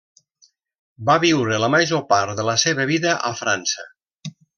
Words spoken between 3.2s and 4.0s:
a França.